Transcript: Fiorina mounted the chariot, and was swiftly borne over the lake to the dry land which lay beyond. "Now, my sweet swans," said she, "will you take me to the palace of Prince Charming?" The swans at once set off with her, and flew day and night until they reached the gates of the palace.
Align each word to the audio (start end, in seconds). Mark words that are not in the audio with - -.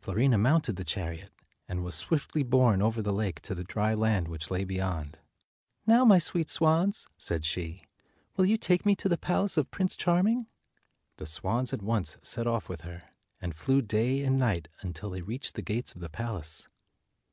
Fiorina 0.00 0.38
mounted 0.38 0.76
the 0.76 0.84
chariot, 0.84 1.32
and 1.66 1.82
was 1.82 1.96
swiftly 1.96 2.44
borne 2.44 2.80
over 2.80 3.02
the 3.02 3.12
lake 3.12 3.40
to 3.40 3.52
the 3.52 3.64
dry 3.64 3.92
land 3.94 4.28
which 4.28 4.48
lay 4.48 4.62
beyond. 4.62 5.18
"Now, 5.88 6.04
my 6.04 6.20
sweet 6.20 6.48
swans," 6.50 7.08
said 7.18 7.44
she, 7.44 7.82
"will 8.36 8.44
you 8.44 8.56
take 8.56 8.86
me 8.86 8.94
to 8.94 9.08
the 9.08 9.18
palace 9.18 9.56
of 9.56 9.72
Prince 9.72 9.96
Charming?" 9.96 10.46
The 11.16 11.26
swans 11.26 11.72
at 11.72 11.82
once 11.82 12.16
set 12.22 12.46
off 12.46 12.68
with 12.68 12.82
her, 12.82 13.02
and 13.40 13.56
flew 13.56 13.82
day 13.82 14.22
and 14.24 14.38
night 14.38 14.68
until 14.82 15.10
they 15.10 15.20
reached 15.22 15.56
the 15.56 15.62
gates 15.62 15.96
of 15.96 16.00
the 16.00 16.08
palace. 16.08 16.68